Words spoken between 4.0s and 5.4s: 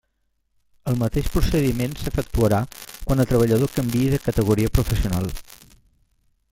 de categoria professional.